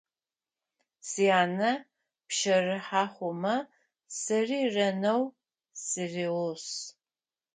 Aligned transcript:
Сянэ 1.09 1.71
пщэрыхьэ 2.27 3.03
хъумэ, 3.13 3.55
сэри 4.19 4.59
ренэу 4.75 5.23
сыригъус. 5.83 6.67